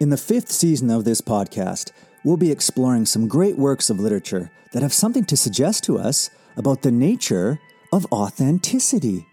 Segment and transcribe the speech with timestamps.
[0.00, 1.92] In the fifth season of this podcast,
[2.24, 6.30] we'll be exploring some great works of literature that have something to suggest to us
[6.56, 7.60] about the nature
[7.92, 9.24] of authenticity.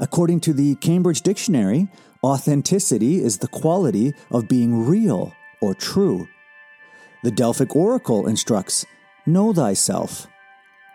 [0.00, 1.86] According to the Cambridge Dictionary,
[2.24, 6.26] authenticity is the quality of being real or true.
[7.22, 8.84] The Delphic Oracle instructs,
[9.26, 10.26] Know thyself.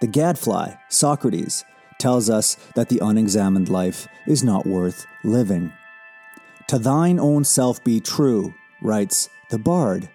[0.01, 1.63] The Gadfly, Socrates,
[1.99, 5.71] tells us that the unexamined life is not worth living.
[6.67, 10.09] To thine own self be true, writes the Bard.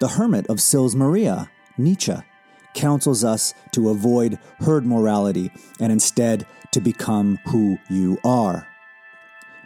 [0.00, 2.14] The Hermit of Sils Maria, Nietzsche,
[2.74, 8.68] counsels us to avoid herd morality and instead to become who you are.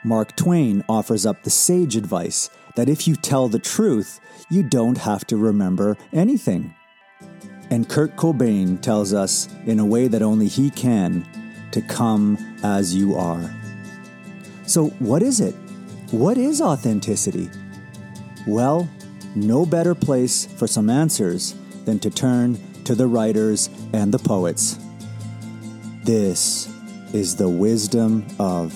[0.05, 4.99] Mark Twain offers up the sage advice that if you tell the truth, you don't
[4.99, 6.75] have to remember anything.
[7.71, 11.27] And Kurt Cobain tells us, in a way that only he can,
[11.71, 13.55] to come as you are.
[14.67, 15.55] So, what is it?
[16.11, 17.51] What is authenticity?
[18.47, 18.89] Well,
[19.35, 24.79] no better place for some answers than to turn to the writers and the poets.
[26.05, 26.69] This
[27.13, 28.75] is the wisdom of,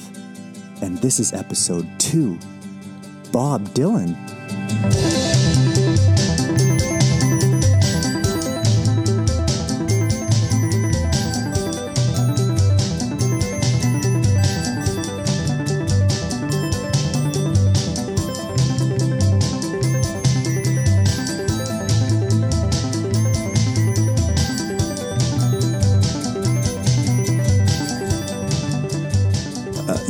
[0.82, 2.38] and this is episode two
[3.30, 4.16] Bob Dylan.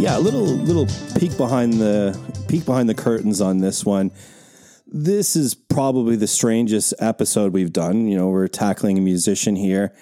[0.08, 0.86] Yeah, a little little
[1.18, 4.10] peek behind the peek behind the curtains on this one.
[4.86, 8.08] This is probably the strangest episode we've done.
[8.08, 9.94] You know, we're tackling a musician here,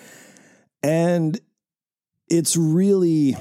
[0.81, 1.41] and
[2.29, 3.37] it's really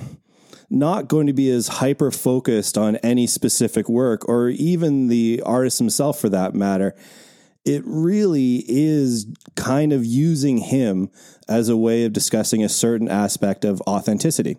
[0.68, 5.78] not going to be as hyper focused on any specific work or even the artist
[5.78, 6.96] himself for that matter.
[7.64, 11.12] It really is kind of using him
[11.48, 14.58] as a way of discussing a certain aspect of authenticity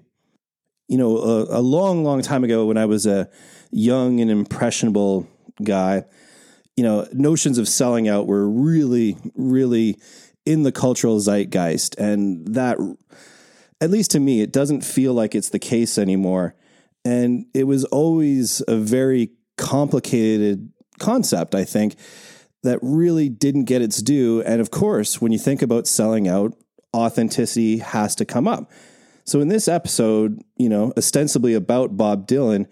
[0.89, 3.29] you know, a, a, long, long time ago when I was a
[3.71, 5.27] young and impressionable
[5.63, 6.05] guy,
[6.77, 9.99] you know, notions of selling out were really, really
[10.45, 11.97] in the cultural zeitgeist.
[11.99, 12.79] And that,
[13.81, 16.55] at least to me, it doesn't feel like it's the case anymore.
[17.05, 21.97] And it was always a very complicated concept, I think,
[22.63, 24.43] that really didn't get its due.
[24.43, 26.55] And of course, when you think about selling out,
[26.95, 28.71] authenticity has to come up
[29.27, 32.67] so in this episode, you know, ostensibly about Bob Dylan,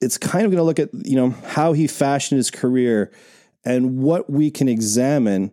[0.00, 3.12] it's kind of going to look at, you know, how he fashioned his career
[3.64, 5.52] and what we can examine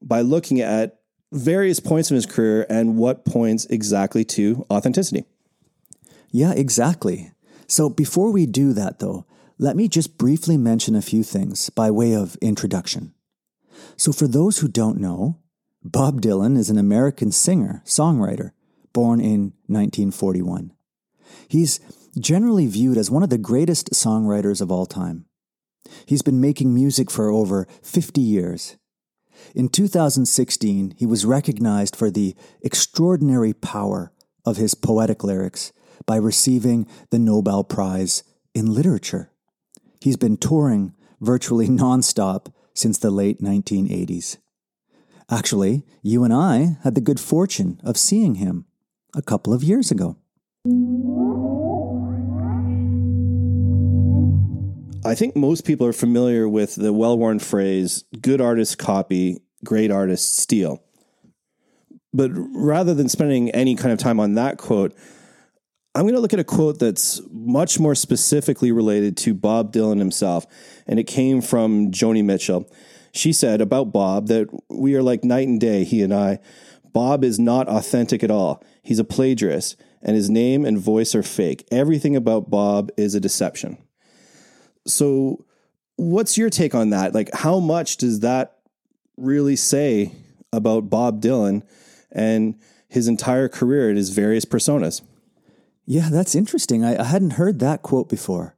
[0.00, 1.00] by looking at
[1.30, 5.24] various points in his career and what points exactly to authenticity.
[6.30, 7.32] Yeah, exactly.
[7.66, 9.26] So before we do that though,
[9.58, 13.12] let me just briefly mention a few things by way of introduction.
[13.96, 15.38] So for those who don't know,
[15.82, 18.52] Bob Dylan is an American singer, songwriter,
[18.92, 20.72] born in 1941.
[21.48, 21.80] He's
[22.18, 25.26] generally viewed as one of the greatest songwriters of all time.
[26.06, 28.76] He's been making music for over 50 years.
[29.54, 34.12] In 2016, he was recognized for the extraordinary power
[34.44, 35.72] of his poetic lyrics
[36.06, 38.22] by receiving the Nobel Prize
[38.54, 39.30] in Literature.
[40.00, 44.38] He's been touring virtually nonstop since the late 1980s.
[45.30, 48.66] Actually, you and I had the good fortune of seeing him
[49.14, 50.16] a couple of years ago.
[55.04, 59.90] I think most people are familiar with the well worn phrase good artists copy, great
[59.90, 60.82] artists steal.
[62.12, 64.94] But rather than spending any kind of time on that quote,
[65.94, 69.98] I'm going to look at a quote that's much more specifically related to Bob Dylan
[69.98, 70.46] himself.
[70.86, 72.70] And it came from Joni Mitchell.
[73.12, 76.38] She said about Bob that we are like night and day, he and I.
[76.92, 78.62] Bob is not authentic at all.
[78.82, 81.66] He's a plagiarist, and his name and voice are fake.
[81.70, 83.78] Everything about Bob is a deception.
[84.86, 85.44] So,
[85.96, 87.14] what's your take on that?
[87.14, 88.58] Like, how much does that
[89.16, 90.12] really say
[90.52, 91.62] about Bob Dylan
[92.10, 95.02] and his entire career and his various personas?
[95.86, 96.84] Yeah, that's interesting.
[96.84, 98.56] I, I hadn't heard that quote before.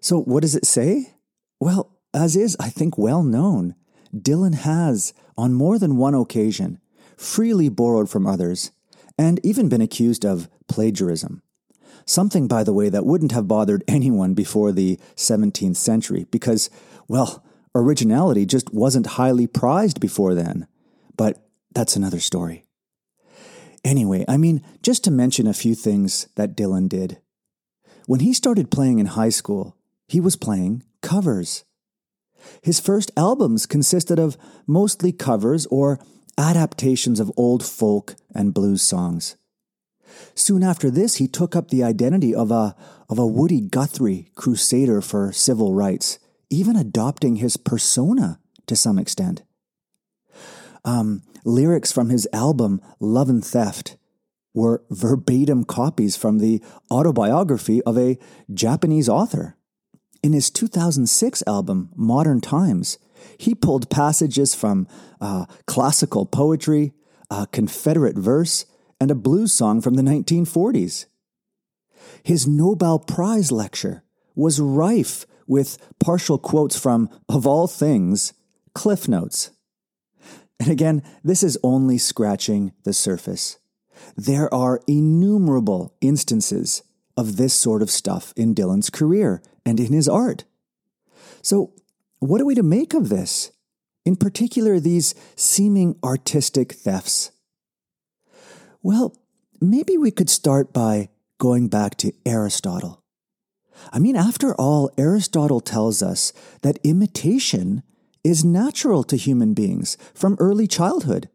[0.00, 1.14] So, what does it say?
[1.60, 3.74] Well, as is, I think, well known,
[4.14, 6.80] Dylan has, on more than one occasion,
[7.16, 8.70] freely borrowed from others
[9.18, 11.42] and even been accused of plagiarism.
[12.04, 16.70] Something, by the way, that wouldn't have bothered anyone before the 17th century because,
[17.08, 20.66] well, originality just wasn't highly prized before then.
[21.16, 21.42] But
[21.74, 22.64] that's another story.
[23.84, 27.18] Anyway, I mean, just to mention a few things that Dylan did.
[28.06, 29.76] When he started playing in high school,
[30.08, 31.64] he was playing covers.
[32.62, 34.36] His first albums consisted of
[34.66, 35.98] mostly covers or
[36.38, 39.36] adaptations of old folk and blues songs.
[40.34, 42.74] Soon after this, he took up the identity of a,
[43.08, 46.18] of a Woody Guthrie crusader for civil rights,
[46.50, 49.42] even adopting his persona to some extent.
[50.84, 53.96] Um, lyrics from his album Love and Theft
[54.54, 58.18] were verbatim copies from the autobiography of a
[58.52, 59.56] Japanese author.
[60.22, 62.98] In his 2006 album, Modern Times,
[63.38, 64.86] he pulled passages from
[65.20, 66.92] uh, classical poetry,
[67.30, 68.66] a Confederate verse,
[69.00, 71.06] and a blues song from the 1940s.
[72.22, 74.02] His Nobel Prize lecture
[74.34, 78.32] was rife with partial quotes from, of all things,
[78.74, 79.50] Cliff Notes.
[80.58, 83.58] And again, this is only scratching the surface.
[84.16, 86.82] There are innumerable instances
[87.16, 90.44] of this sort of stuff in Dylan's career and in his art.
[91.42, 91.72] So,
[92.18, 93.52] what are we to make of this?
[94.04, 97.32] In particular, these seeming artistic thefts.
[98.82, 99.16] Well,
[99.60, 101.08] maybe we could start by
[101.38, 103.02] going back to Aristotle.
[103.92, 106.32] I mean, after all, Aristotle tells us
[106.62, 107.82] that imitation
[108.24, 111.28] is natural to human beings from early childhood,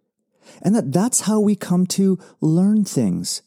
[0.61, 3.41] and that that's how we come to learn things.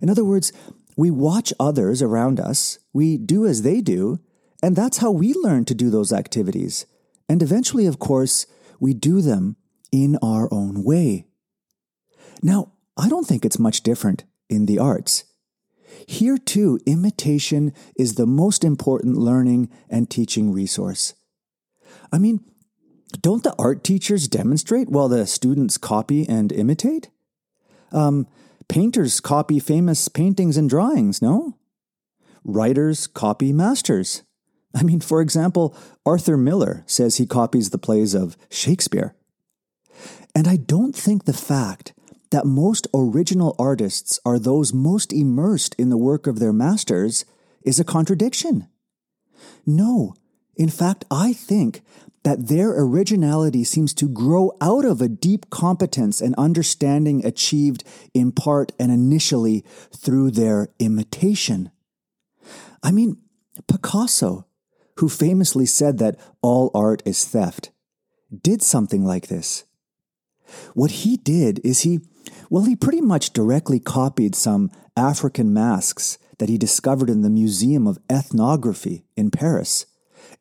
[0.00, 0.52] In other words,
[0.96, 4.18] we watch others around us, we do as they do,
[4.62, 6.86] and that's how we learn to do those activities.
[7.28, 8.46] And eventually, of course,
[8.78, 9.56] we do them
[9.92, 11.26] in our own way.
[12.42, 15.24] Now, I don't think it's much different in the arts.
[16.06, 21.14] Here, too, imitation is the most important learning and teaching resource.
[22.12, 22.40] I mean,
[23.20, 27.10] don't the art teachers demonstrate while the students copy and imitate?
[27.92, 28.26] Um,
[28.68, 31.56] painters copy famous paintings and drawings, no?
[32.44, 34.22] Writers copy masters.
[34.74, 35.76] I mean, for example,
[36.06, 39.14] Arthur Miller says he copies the plays of Shakespeare.
[40.34, 41.92] And I don't think the fact
[42.30, 47.24] that most original artists are those most immersed in the work of their masters
[47.62, 48.68] is a contradiction.
[49.66, 50.14] No,
[50.56, 51.82] in fact, I think
[52.22, 57.82] that their originality seems to grow out of a deep competence and understanding achieved
[58.12, 59.64] in part and initially
[59.94, 61.70] through their imitation.
[62.82, 63.16] I mean,
[63.66, 64.46] Picasso,
[65.00, 67.70] who famously said that all art is theft,
[68.42, 69.64] did something like this.
[70.74, 72.00] What he did is he,
[72.50, 77.86] well, he pretty much directly copied some African masks that he discovered in the Museum
[77.86, 79.86] of Ethnography in Paris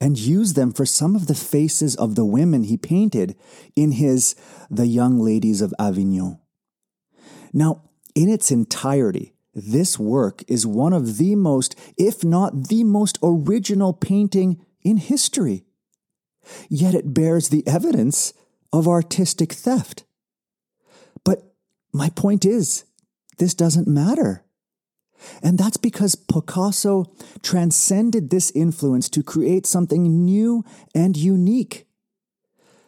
[0.01, 3.37] and used them for some of the faces of the women he painted
[3.77, 4.35] in his
[4.69, 6.37] The Young Ladies of Avignon.
[7.53, 7.83] Now,
[8.13, 13.93] in its entirety, this work is one of the most, if not the most original
[13.93, 15.65] painting in history.
[16.69, 18.33] Yet it bears the evidence
[18.71, 20.03] of artistic theft.
[21.23, 21.53] But
[21.91, 22.85] my point is,
[23.37, 24.43] this doesn't matter.
[25.43, 27.05] And that's because Picasso
[27.41, 30.63] transcended this influence to create something new
[30.95, 31.87] and unique.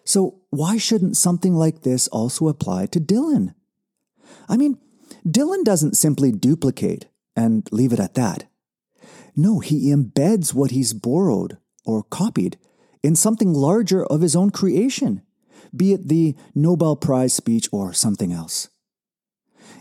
[0.06, 3.54] So, why shouldn't something like this also apply to Dylan?
[4.50, 4.78] I mean,
[5.26, 8.46] Dylan doesn't simply duplicate and leave it at that.
[9.36, 12.58] No, he embeds what he's borrowed or copied
[13.04, 15.22] in something larger of his own creation,
[15.76, 18.70] be it the Nobel Prize speech or something else.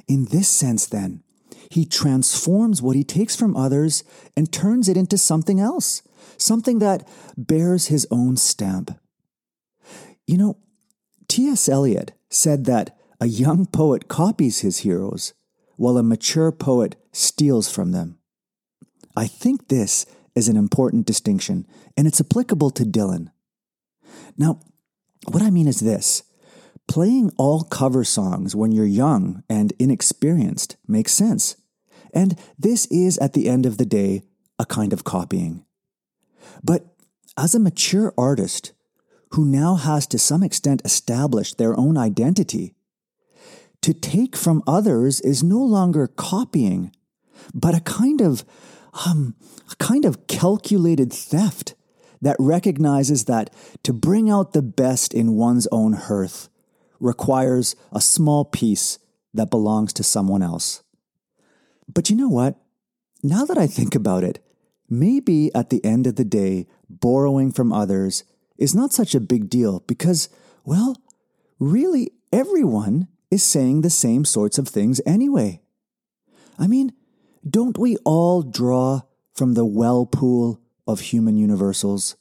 [0.06, 1.22] In this sense, then,
[1.70, 4.02] he transforms what he takes from others
[4.36, 6.02] and turns it into something else,
[6.36, 7.06] something that
[7.36, 8.98] bears his own stamp.
[10.26, 10.56] You know,
[11.28, 11.68] T.S.
[11.68, 15.34] Eliot said that a young poet copies his heroes,
[15.76, 18.18] while a mature poet steals from them.
[19.16, 23.30] I think this is an important distinction, and it's applicable to Dylan.
[24.38, 24.60] Now,
[25.26, 26.22] what I mean is this
[26.88, 31.56] playing all cover songs when you're young and inexperienced makes sense.
[32.12, 34.22] And this is, at the end of the day,
[34.58, 35.64] a kind of copying.
[36.64, 36.86] But
[37.36, 38.72] as a mature artist
[39.30, 42.74] who now has to some extent established their own identity,
[43.82, 46.92] to take from others is no longer copying,
[47.54, 48.44] but a kind of
[49.06, 49.36] um,
[49.70, 51.74] a kind of calculated theft
[52.20, 53.50] that recognizes that
[53.82, 56.48] to bring out the best in one's own hearth
[56.98, 58.98] requires a small piece
[59.32, 60.82] that belongs to someone else.
[61.92, 62.56] But you know what?
[63.22, 64.44] Now that I think about it,
[64.88, 68.24] maybe at the end of the day, borrowing from others
[68.58, 70.28] is not such a big deal because,
[70.64, 70.96] well,
[71.58, 75.60] really everyone is saying the same sorts of things anyway.
[76.58, 76.92] I mean,
[77.48, 79.02] don't we all draw
[79.34, 82.16] from the well pool of human universals?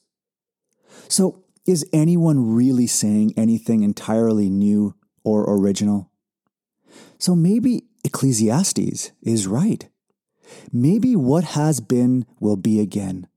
[1.08, 6.10] So, is anyone really saying anything entirely new or original?
[7.20, 9.88] So maybe Ecclesiastes is right.
[10.72, 13.28] Maybe what has been will be again,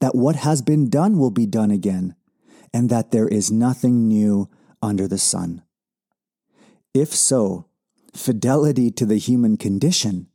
[0.00, 2.14] that what has been done will be done again,
[2.72, 4.48] and that there is nothing new
[4.82, 5.62] under the sun.
[6.92, 7.66] If so,
[8.14, 10.26] fidelity to the human condition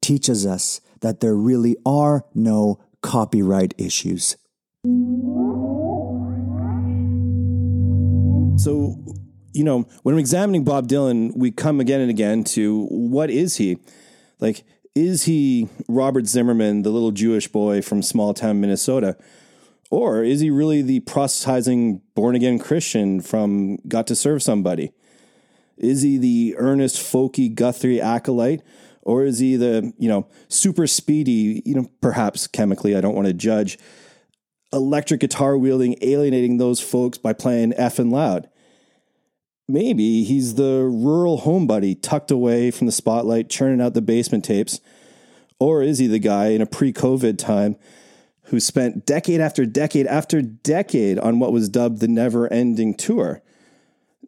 [0.00, 4.36] teaches us that there really are no copyright issues.
[8.62, 8.94] So,
[9.52, 13.56] you know, when I'm examining Bob Dylan, we come again and again to what is
[13.56, 13.78] he?
[14.38, 19.16] Like, is he Robert Zimmerman, the little Jewish boy from small town Minnesota?
[19.90, 24.92] Or is he really the proselytizing born again Christian from Got to Serve Somebody?
[25.76, 28.62] Is he the earnest, folky Guthrie acolyte?
[29.02, 33.28] Or is he the, you know, super speedy, you know, perhaps chemically, I don't want
[33.28, 33.78] to judge,
[34.72, 38.48] electric guitar wielding, alienating those folks by playing effing loud?
[39.68, 44.80] Maybe he's the rural homebody tucked away from the spotlight, churning out the basement tapes.
[45.58, 47.76] Or is he the guy in a pre COVID time
[48.44, 53.42] who spent decade after decade after decade on what was dubbed the never ending tour?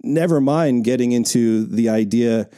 [0.03, 2.49] Never mind getting into the idea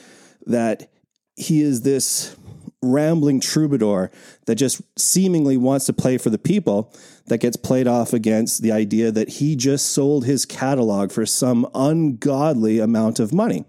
[0.47, 0.91] that
[1.37, 2.37] he is this
[2.83, 4.11] rambling troubadour
[4.47, 6.93] that just seemingly wants to play for the people
[7.27, 11.69] that gets played off against the idea that he just sold his catalog for some
[11.75, 13.65] ungodly amount of money.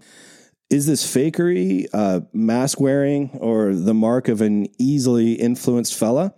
[0.70, 6.32] Is this fakery, uh, mask wearing, or the mark of an easily influenced fella?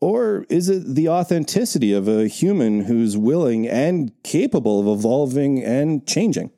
[0.00, 6.06] Or is it the authenticity of a human who's willing and capable of evolving and
[6.06, 6.50] changing?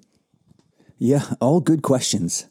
[0.99, 2.47] Yeah, all good questions.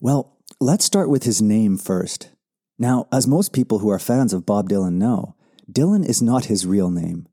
[0.00, 2.30] Well, let's start with his name first.
[2.78, 5.34] Now, as most people who are fans of Bob Dylan know,
[5.70, 7.26] Dylan is not his real name.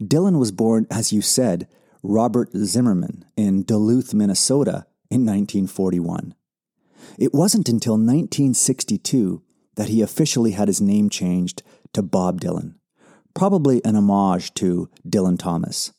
[0.00, 1.66] Dylan was born, as you said,
[2.02, 6.34] Robert Zimmerman in Duluth, Minnesota in 1941.
[7.18, 9.42] It wasn't until 1962
[9.76, 12.74] that he officially had his name changed to Bob Dylan,
[13.34, 15.92] probably an homage to Dylan Thomas.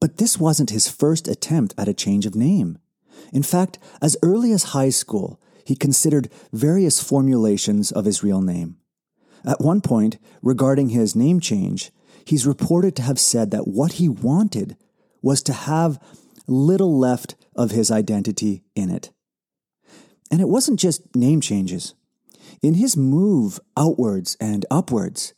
[0.00, 2.78] But this wasn't his first attempt at a change of name.
[3.32, 8.76] In fact, as early as high school, he considered various formulations of his real name.
[9.44, 11.90] At one point, regarding his name change,
[12.24, 14.76] he's reported to have said that what he wanted
[15.22, 16.02] was to have
[16.46, 19.10] little left of his identity in it.
[20.30, 21.94] And it wasn't just name changes.
[22.62, 25.34] In his move outwards and upwards,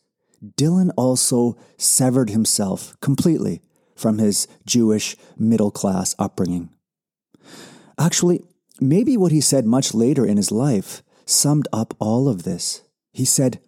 [0.56, 3.62] Dylan also severed himself completely
[3.94, 6.70] from his Jewish middle class upbringing.
[7.98, 8.42] Actually,
[8.80, 12.82] maybe what he said much later in his life summed up all of this.
[13.12, 13.60] He said,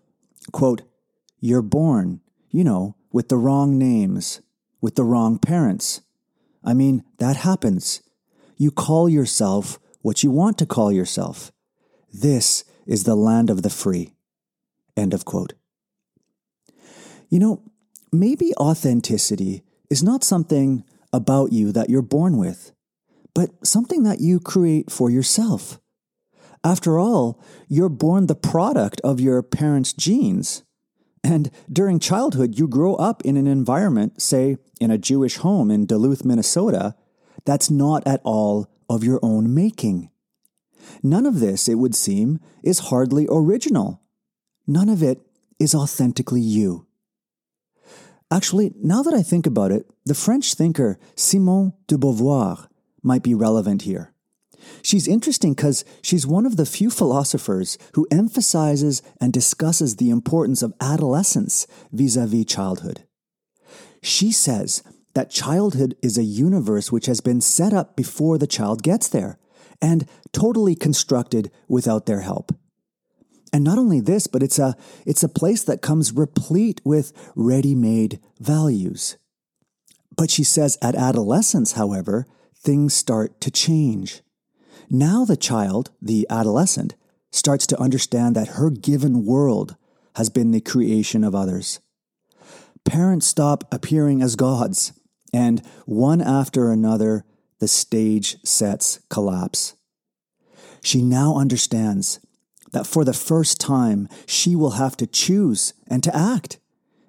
[0.52, 0.82] quote,
[1.40, 2.20] You're born,
[2.50, 4.40] you know, with the wrong names,
[4.80, 6.00] with the wrong parents.
[6.64, 8.02] I mean, that happens.
[8.56, 11.52] You call yourself what you want to call yourself.
[12.12, 14.14] This is the land of the free.
[14.96, 15.54] End of quote.
[17.28, 17.62] You know,
[18.12, 22.72] maybe authenticity is not something about you that you're born with,
[23.34, 25.80] but something that you create for yourself.
[26.62, 30.62] After all, you're born the product of your parents' genes.
[31.22, 35.86] And during childhood, you grow up in an environment, say in a Jewish home in
[35.86, 36.94] Duluth, Minnesota,
[37.44, 40.10] that's not at all of your own making.
[41.02, 44.02] None of this, it would seem, is hardly original.
[44.66, 45.20] None of it
[45.58, 46.86] is authentically you.
[48.30, 52.68] Actually, now that I think about it, the French thinker Simone de Beauvoir
[53.02, 54.12] might be relevant here.
[54.82, 60.62] She's interesting because she's one of the few philosophers who emphasizes and discusses the importance
[60.62, 63.04] of adolescence vis a vis childhood.
[64.02, 64.82] She says
[65.14, 69.38] that childhood is a universe which has been set up before the child gets there
[69.80, 72.52] and totally constructed without their help.
[73.52, 74.76] And not only this, but it's a,
[75.06, 79.16] it's a place that comes replete with ready made values.
[80.16, 82.26] But she says at adolescence, however,
[82.56, 84.22] things start to change.
[84.90, 86.94] Now the child, the adolescent,
[87.30, 89.76] starts to understand that her given world
[90.16, 91.80] has been the creation of others.
[92.84, 94.92] Parents stop appearing as gods,
[95.32, 97.24] and one after another,
[97.60, 99.74] the stage sets collapse.
[100.82, 102.20] She now understands
[102.72, 106.58] that for the first time, she will have to choose and to act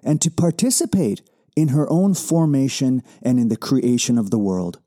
[0.02, 1.22] and to participate
[1.56, 4.78] in her own formation and in the creation of the world.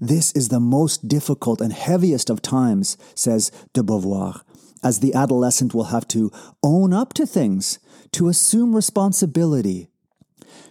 [0.00, 4.42] This is the most difficult and heaviest of times, says de Beauvoir,
[4.82, 6.30] as the adolescent will have to
[6.62, 7.78] own up to things,
[8.12, 9.88] to assume responsibility.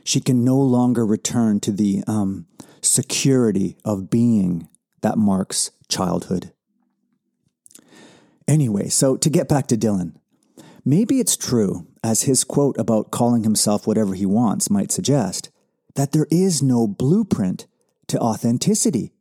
[0.04, 2.46] she can no longer return to the um,
[2.86, 4.68] security of being
[5.02, 6.52] that marks childhood.
[8.48, 10.16] Anyway, so to get back to Dylan,
[10.84, 15.50] maybe it's true, as his quote about calling himself whatever he wants might suggest,
[15.96, 17.66] that there is no blueprint
[18.08, 19.14] to authenticity,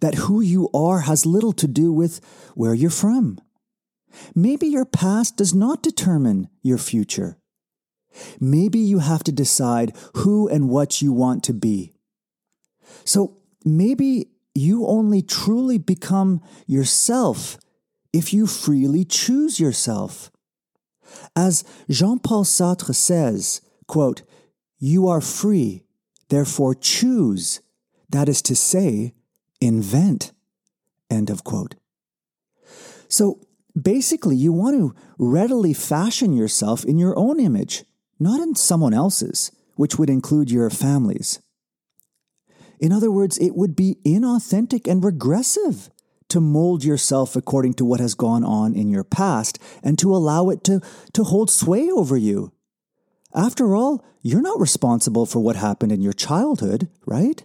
[0.00, 2.20] that who you are has little to do with
[2.54, 3.40] where you're from.
[4.34, 7.38] Maybe your past does not determine your future.
[8.40, 11.95] Maybe you have to decide who and what you want to be.
[13.04, 17.58] So maybe you only truly become yourself
[18.12, 20.30] if you freely choose yourself.
[21.34, 24.22] As Jean Paul Sartre says, quote,
[24.78, 25.84] You are free,
[26.28, 27.60] therefore choose.
[28.08, 29.14] That is to say,
[29.60, 30.32] invent.
[31.10, 31.74] End of quote.
[33.08, 33.40] So
[33.80, 37.84] basically, you want to readily fashion yourself in your own image,
[38.18, 41.40] not in someone else's, which would include your family's.
[42.78, 45.90] In other words, it would be inauthentic and regressive
[46.28, 50.50] to mold yourself according to what has gone on in your past and to allow
[50.50, 50.80] it to,
[51.12, 52.52] to hold sway over you.
[53.34, 57.44] After all, you're not responsible for what happened in your childhood, right?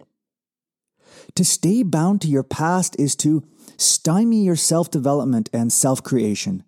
[1.36, 3.46] To stay bound to your past is to
[3.76, 6.64] stymie your self development and self creation.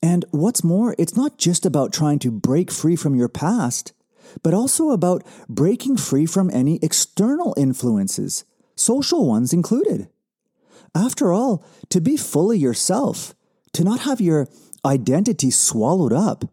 [0.00, 3.92] And what's more, it's not just about trying to break free from your past,
[4.42, 8.44] but also about breaking free from any external influences,
[8.76, 10.08] social ones included.
[10.94, 13.34] After all, to be fully yourself,
[13.72, 14.48] to not have your
[14.84, 16.44] identity swallowed up,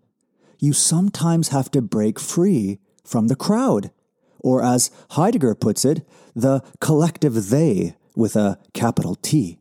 [0.60, 3.92] you sometimes have to break free from the crowd,
[4.40, 9.60] or as Heidegger puts it, the collective they with a capital T.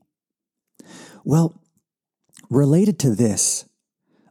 [1.24, 1.54] Well,
[2.50, 3.66] related to this,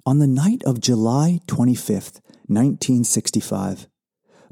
[0.05, 3.87] on the night of July 25th, 1965,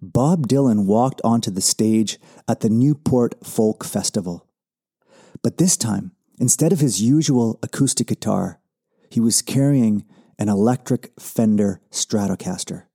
[0.02, 4.48] Bob Dylan walked onto the stage at the Newport Folk Festival.
[5.44, 8.60] But this time, instead of his usual acoustic guitar,
[9.10, 10.06] he was carrying
[10.40, 12.86] an electric Fender Stratocaster.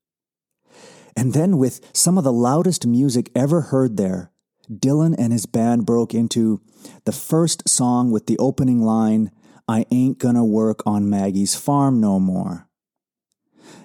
[1.17, 4.33] And then, with some of the loudest music ever heard there,
[4.71, 6.61] Dylan and his band broke into
[7.05, 9.31] the first song with the opening line,
[9.69, 12.69] I ain't gonna work on Maggie's farm no more.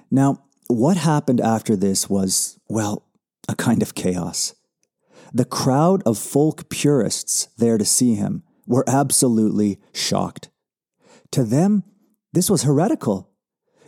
[0.10, 3.05] Now, what happened after this was, well,
[3.47, 4.53] a kind of chaos.
[5.34, 10.49] The crowd of folk purists there to see him were absolutely shocked.
[11.31, 11.84] To them,
[12.34, 13.29] this was heretical.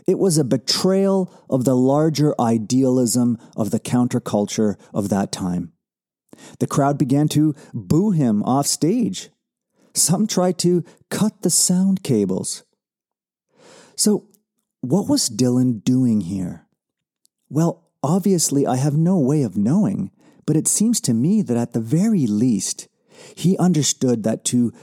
[0.07, 5.73] It was a betrayal of the larger idealism of the counterculture of that time.
[6.59, 9.29] The crowd began to boo him off stage.
[9.93, 12.63] Some tried to cut the sound cables.
[13.95, 14.27] So,
[14.81, 16.62] what was Dylan doing here?
[17.53, 20.09] Well, obviously, I have no way of knowing,
[20.47, 22.87] but it seems to me that at the very least,
[23.35, 24.73] he understood that to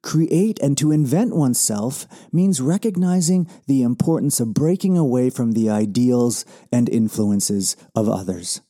[0.00, 6.44] create and to invent oneself means recognizing the importance of breaking away from the ideals
[6.70, 8.60] and influences of others.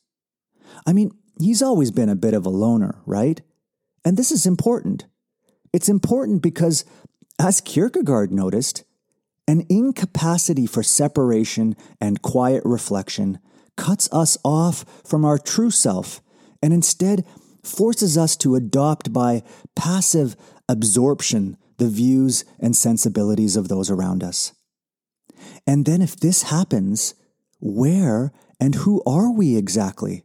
[0.87, 3.41] I mean, he's always been a bit of a loner, right?
[4.03, 5.05] And this is important.
[5.71, 6.83] It's important because,
[7.37, 8.85] as Kierkegaard noticed,
[9.47, 13.37] an incapacity for separation and quiet reflection
[13.77, 16.21] cuts us off from our true self
[16.61, 17.25] and instead
[17.63, 19.43] forces us to adopt by
[19.75, 20.35] passive
[20.67, 24.53] absorption the views and sensibilities of those around us.
[25.65, 27.15] And then, if this happens,
[27.59, 30.23] where and who are we exactly?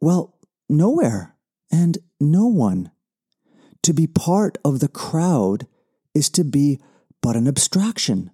[0.00, 0.34] Well,
[0.68, 1.34] nowhere
[1.70, 2.90] and no one.
[3.82, 5.66] To be part of the crowd
[6.14, 6.80] is to be
[7.22, 8.30] but an abstraction,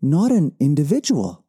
[0.00, 1.44] not an individual.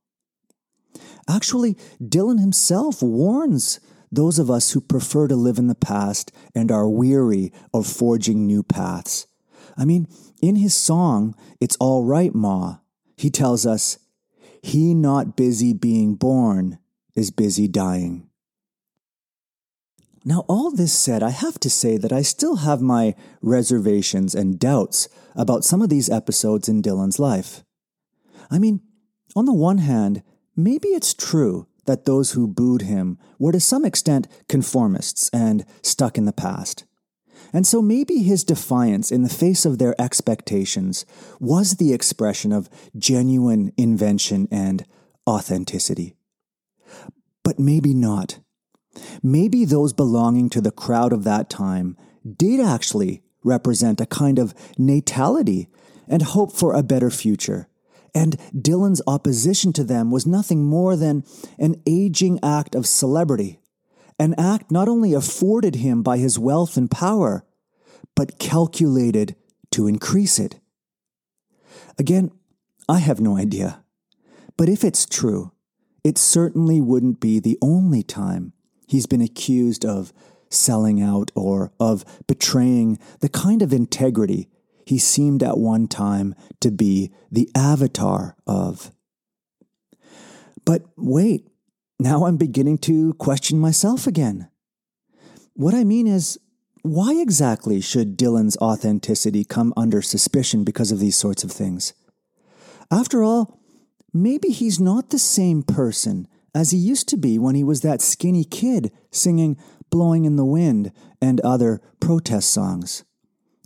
[1.30, 3.80] Actually, Dylan himself warns
[4.12, 8.46] those of us who prefer to live in the past and are weary of forging
[8.46, 9.28] new paths.
[9.78, 10.08] I mean,
[10.42, 12.78] in his song, It's All Right, Ma,
[13.16, 14.00] he tells us,
[14.62, 16.80] He not busy being born
[17.16, 18.28] is busy dying.
[20.24, 24.60] Now, all this said, I have to say that I still have my reservations and
[24.60, 27.64] doubts about some of these episodes in Dylan's life.
[28.52, 28.82] I mean,
[29.36, 30.22] on the one hand,
[30.64, 36.18] maybe it's true that those who booed him were to some extent conformists and stuck
[36.18, 36.86] in the past.
[37.54, 41.06] And so maybe his defiance in the face of their expectations
[41.40, 44.86] was the expression of genuine invention and
[45.28, 46.16] authenticity.
[47.44, 48.40] But maybe not.
[49.24, 51.98] Maybe those belonging to the crowd of that time
[52.38, 55.68] did actually represent a kind of natality
[56.08, 57.68] and hope for a better future,
[58.14, 61.24] And Dylan's opposition to them was nothing more than
[61.58, 63.62] an aging act of celebrity,
[64.20, 67.46] an act not only afforded him by his wealth and power,
[68.16, 69.36] but calculated
[69.72, 70.60] to increase it.
[71.98, 72.32] Again,
[72.90, 73.84] I have no idea.
[74.58, 75.54] But if it's true,
[76.04, 78.54] it certainly wouldn't be the only time
[78.88, 80.12] he's been accused of
[80.50, 84.50] selling out or of betraying the kind of integrity
[84.86, 88.92] he seemed at one time to be the avatar of.
[90.66, 91.48] But wait,
[92.00, 94.50] now I'm beginning to question myself again.
[95.54, 96.40] What I mean is,
[96.84, 101.94] why exactly should Dylan's authenticity come under suspicion because of these sorts of things?
[102.90, 103.60] After all,
[104.14, 108.02] maybe he's not the same person as he used to be when he was that
[108.02, 109.58] skinny kid singing
[109.92, 110.92] Blowing in the Wind
[111.22, 113.04] and other protest songs.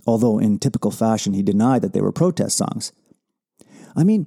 [0.06, 2.92] Although, in typical fashion, he denied that they were protest songs.
[3.96, 4.26] I mean,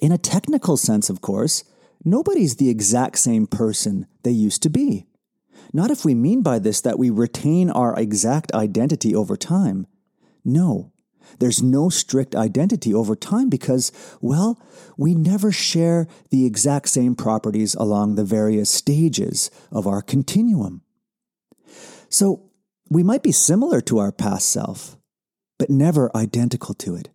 [0.00, 1.64] in a technical sense, of course,
[2.04, 5.06] nobody's the exact same person they used to be.
[5.72, 9.86] Not if we mean by this that we retain our exact identity over time.
[10.44, 10.92] No,
[11.38, 13.90] there's no strict identity over time because,
[14.20, 14.60] well,
[14.96, 20.82] we never share the exact same properties along the various stages of our continuum.
[22.08, 22.50] So,
[22.88, 24.96] we might be similar to our past self,
[25.58, 27.08] but never identical to it.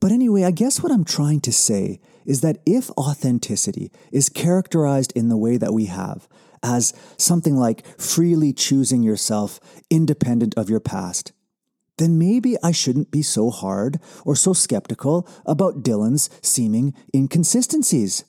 [0.00, 5.12] But anyway, I guess what I'm trying to say is that if authenticity is characterized
[5.16, 6.28] in the way that we have,
[6.62, 11.32] as something like freely choosing yourself independent of your past,
[11.98, 18.24] then maybe I shouldn't be so hard or so skeptical about Dylan's seeming inconsistencies.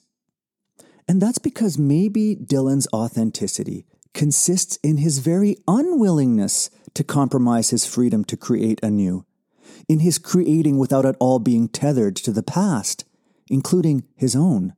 [1.08, 8.24] And that's because maybe Dylan's authenticity consists in his very unwillingness to compromise his freedom
[8.24, 9.26] to create anew,
[9.88, 13.06] in his creating without at all being tethered to the past,
[13.50, 14.74] including his own.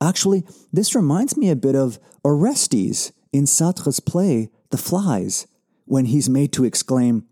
[0.00, 5.46] Actually, this reminds me a bit of Orestes in Sartre's play The Flies,
[5.86, 7.26] when he's made to exclaim,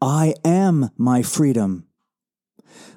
[0.00, 1.86] I am my freedom.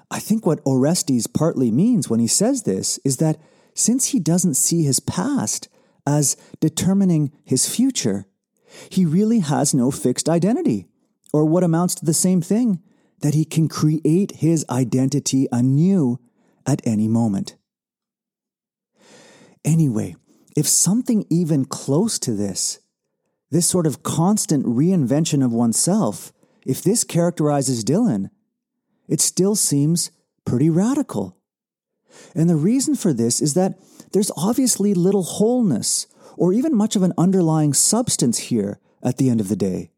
[0.10, 3.38] I think what Orestes partly means when he says this is that
[3.74, 5.68] since he doesn't see his past
[6.08, 8.26] as determining his future,
[8.90, 10.88] he really has no fixed identity,
[11.34, 12.82] or what amounts to the same thing,
[13.20, 16.20] that he can create his identity anew
[16.66, 17.56] at any moment.
[19.66, 20.16] Anyway,
[20.56, 22.80] if something even close to this,
[23.52, 26.32] this sort of constant reinvention of oneself,
[26.66, 28.30] if this characterizes Dylan,
[29.08, 30.12] it still seems
[30.46, 31.38] pretty radical.
[32.34, 33.78] And the reason for this is that
[34.14, 39.42] there's obviously little wholeness or even much of an underlying substance here at the end
[39.42, 39.92] of the day.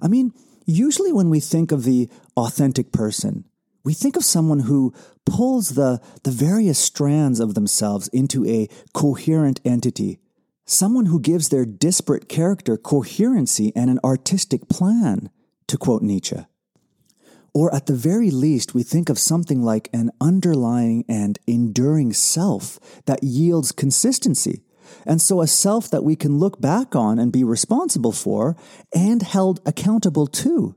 [0.00, 0.32] I mean,
[0.66, 3.44] usually when we think of the authentic person,
[3.84, 4.94] we think of someone who
[5.26, 10.20] pulls the, the various strands of themselves into a coherent entity,
[10.64, 15.30] someone who gives their disparate character coherency and an artistic plan
[15.66, 16.44] to quote Nietzsche.
[17.54, 22.80] Or at the very least, we think of something like an underlying and enduring self
[23.04, 24.62] that yields consistency.
[25.06, 28.56] And so a self that we can look back on and be responsible for
[28.94, 30.76] and held accountable to.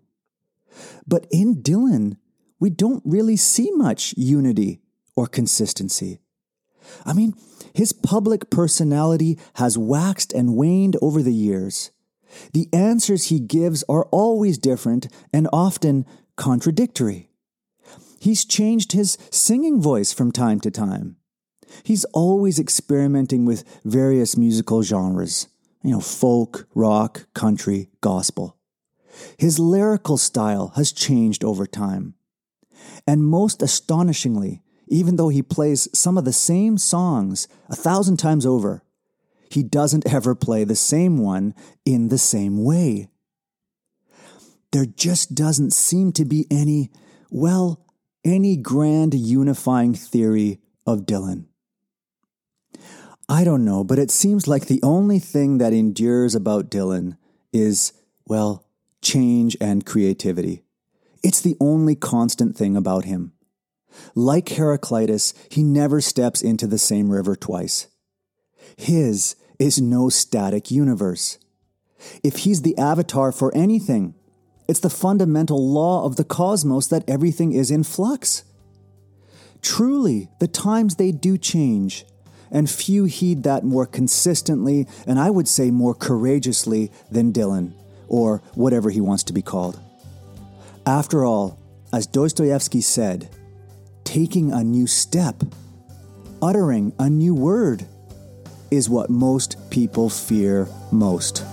[1.08, 2.18] But in Dylan,
[2.60, 4.82] we don't really see much unity
[5.16, 6.20] or consistency.
[7.06, 7.34] I mean,
[7.74, 11.92] his public personality has waxed and waned over the years.
[12.54, 17.30] The answers he gives are always different and often contradictory.
[18.20, 21.18] He's changed his singing voice from time to time.
[21.84, 25.48] He's always experimenting with various musical genres,
[25.84, 28.58] you know, folk, rock, country, gospel.
[29.38, 32.16] His lyrical style has changed over time.
[33.08, 38.46] And most astonishingly, even though he plays some of the same songs a thousand times
[38.46, 38.84] over,
[39.50, 41.54] he doesn't ever play the same one
[41.86, 43.08] in the same way.
[44.72, 46.92] There just doesn't seem to be any,
[47.30, 47.86] well,
[48.24, 51.46] any grand unifying theory of Dylan.
[53.28, 57.18] I don't know, but it seems like the only thing that endures about Dylan
[57.52, 57.94] is,
[58.28, 58.68] well,
[59.02, 60.64] change and creativity.
[61.24, 63.34] It's the only constant thing about him.
[64.14, 67.88] Like Heraclitus, he never steps into the same river twice.
[68.78, 71.40] His is no static universe.
[72.24, 74.16] If he's the avatar for anything,
[74.68, 78.44] it's the fundamental law of the cosmos that everything is in flux.
[79.62, 82.06] Truly, the times they do change,
[82.52, 87.74] and few heed that more consistently and I would say more courageously than Dylan,
[88.08, 89.80] or whatever he wants to be called.
[90.86, 91.60] After all,
[91.92, 93.30] as Dostoevsky said,
[94.04, 95.44] taking a new step,
[96.42, 97.86] uttering a new word,
[98.70, 101.44] is what most people fear most.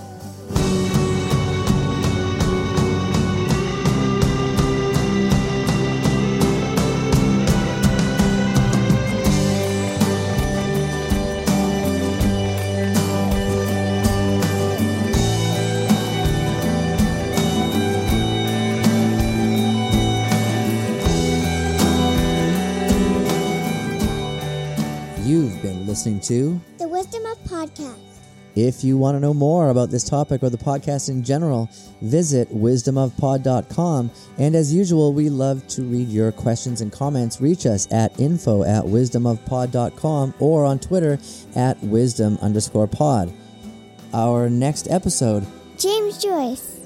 [26.05, 26.59] Listening to.
[26.79, 27.97] The Wisdom of Podcast.
[28.55, 31.69] If you want to know more about this topic or the podcast in general,
[32.01, 34.11] visit wisdomofpod.com.
[34.37, 37.39] And as usual, we love to read your questions and comments.
[37.39, 41.19] Reach us at info at wisdomofpod.com or on Twitter
[41.55, 43.33] at wisdom underscore pod.
[44.13, 45.47] Our next episode
[45.79, 46.82] James Joyce.